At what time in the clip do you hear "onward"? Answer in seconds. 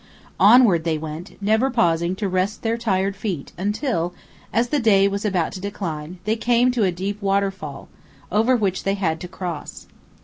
0.39-0.83